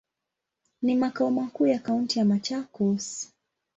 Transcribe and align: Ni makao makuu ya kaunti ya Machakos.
Ni 0.81 0.95
makao 0.95 1.31
makuu 1.31 1.67
ya 1.67 1.79
kaunti 1.79 2.19
ya 2.19 2.25
Machakos. 2.25 3.27